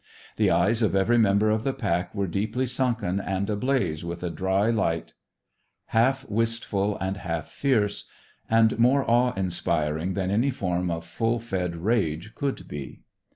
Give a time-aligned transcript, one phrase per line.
[0.37, 4.31] The eyes of every member of the pack were deeply sunken and ablaze with a
[4.31, 5.13] dry light,
[5.89, 8.09] half wistful and half fierce,
[8.49, 13.01] and more awe inspiring than any form of full fed rage could be.